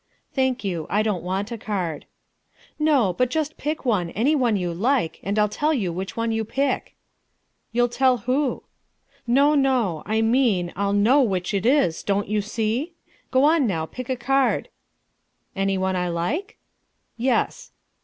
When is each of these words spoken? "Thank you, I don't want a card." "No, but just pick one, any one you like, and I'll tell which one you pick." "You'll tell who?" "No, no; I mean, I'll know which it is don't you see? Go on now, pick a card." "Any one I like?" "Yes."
"Thank 0.33 0.63
you, 0.63 0.87
I 0.89 1.03
don't 1.03 1.21
want 1.21 1.51
a 1.51 1.59
card." 1.59 2.07
"No, 2.79 3.13
but 3.13 3.29
just 3.29 3.55
pick 3.59 3.85
one, 3.85 4.09
any 4.09 4.33
one 4.35 4.57
you 4.57 4.73
like, 4.73 5.19
and 5.21 5.37
I'll 5.37 5.47
tell 5.47 5.79
which 5.91 6.17
one 6.17 6.31
you 6.31 6.43
pick." 6.43 6.95
"You'll 7.71 7.87
tell 7.87 8.17
who?" 8.25 8.63
"No, 9.27 9.53
no; 9.53 10.01
I 10.07 10.23
mean, 10.23 10.73
I'll 10.75 10.93
know 10.93 11.21
which 11.21 11.53
it 11.53 11.67
is 11.67 12.01
don't 12.01 12.27
you 12.27 12.41
see? 12.41 12.93
Go 13.29 13.43
on 13.43 13.67
now, 13.67 13.85
pick 13.85 14.09
a 14.09 14.15
card." 14.15 14.69
"Any 15.55 15.77
one 15.77 15.95
I 15.95 16.09
like?" 16.09 16.57
"Yes." 17.15 17.69